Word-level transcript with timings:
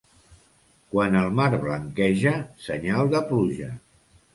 Quan 0.95 1.19
el 1.21 1.29
mar 1.41 1.51
blanqueja, 1.67 2.35
senyal 2.67 3.17
de 3.17 3.27
pluja. 3.33 3.75